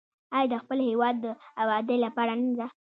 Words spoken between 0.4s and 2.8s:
د خپل هیواد د ابادۍ لپاره نه ده؟